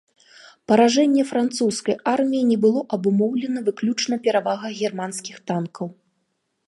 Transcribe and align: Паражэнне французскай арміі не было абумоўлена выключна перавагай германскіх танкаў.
Паражэнне 0.69 1.23
французскай 1.31 1.95
арміі 2.13 2.47
не 2.51 2.57
было 2.63 2.81
абумоўлена 2.97 3.59
выключна 3.71 4.15
перавагай 4.25 4.73
германскіх 4.87 5.35
танкаў. 5.53 5.87